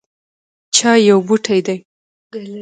[0.75, 1.77] چای یو بوټی دی